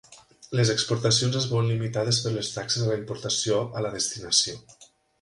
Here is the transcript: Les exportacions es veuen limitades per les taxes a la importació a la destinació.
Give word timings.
Les 0.59 0.71
exportacions 0.75 1.37
es 1.41 1.45
veuen 1.51 1.69
limitades 1.73 2.21
per 2.25 2.33
les 2.39 2.51
taxes 2.57 2.89
a 2.89 2.91
la 2.91 2.99
importació 3.05 3.63
a 3.81 3.89
la 3.89 3.97
destinació. 4.01 4.61